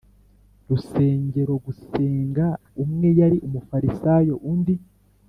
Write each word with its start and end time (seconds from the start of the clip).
rusengero 0.69 1.53
gusenga 1.65 2.45
umwe 2.83 3.07
yari 3.19 3.37
Umufarisayo 3.47 4.35
undi 4.53 4.75